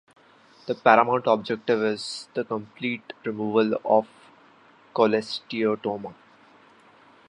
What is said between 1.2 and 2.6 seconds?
objective is the